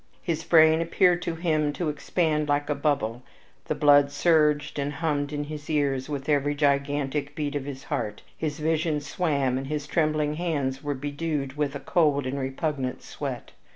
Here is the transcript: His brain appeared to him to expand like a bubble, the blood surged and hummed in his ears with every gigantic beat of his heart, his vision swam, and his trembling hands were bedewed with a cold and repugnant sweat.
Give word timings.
His 0.23 0.43
brain 0.43 0.81
appeared 0.81 1.21
to 1.21 1.35
him 1.35 1.71
to 1.73 1.87
expand 1.87 2.49
like 2.49 2.71
a 2.71 2.73
bubble, 2.73 3.21
the 3.65 3.75
blood 3.75 4.09
surged 4.11 4.79
and 4.79 4.93
hummed 4.93 5.31
in 5.31 5.43
his 5.43 5.69
ears 5.69 6.09
with 6.09 6.27
every 6.27 6.55
gigantic 6.55 7.35
beat 7.35 7.53
of 7.53 7.65
his 7.65 7.83
heart, 7.83 8.23
his 8.35 8.57
vision 8.57 8.99
swam, 8.99 9.59
and 9.59 9.67
his 9.67 9.85
trembling 9.85 10.37
hands 10.37 10.81
were 10.83 10.95
bedewed 10.95 11.55
with 11.55 11.75
a 11.75 11.79
cold 11.79 12.25
and 12.25 12.39
repugnant 12.39 13.03
sweat. 13.03 13.51